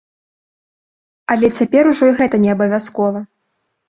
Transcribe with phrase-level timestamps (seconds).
[1.35, 3.19] Але цяпер ужо і гэта не абавязкова.